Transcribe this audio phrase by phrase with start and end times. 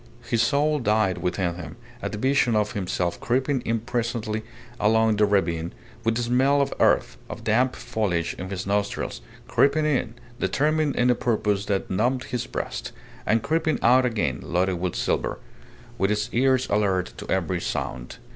[0.23, 4.41] His soul died within him at the vision of himself creeping in presently
[4.79, 9.85] along the ravine, with the smell of earth, of damp foliage in his nostrils creeping
[9.85, 12.91] in, determined in a purpose that numbed his breast,
[13.27, 15.37] and creeping out again loaded with silver,
[15.99, 18.17] with his ears alert to every sound.